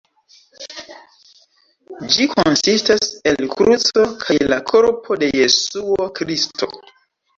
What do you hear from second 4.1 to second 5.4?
kaj la korpo de